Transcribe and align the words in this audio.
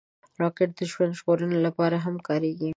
راکټ 0.41 0.69
د 0.79 0.81
ژوند 0.91 1.17
ژغورنې 1.19 1.59
لپاره 1.67 1.97
هم 2.05 2.15
کارېږي 2.27 2.69